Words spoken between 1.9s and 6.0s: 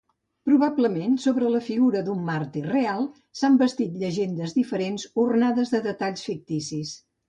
d'una màrtir real, s'han bastit llegendes diferents, ornades de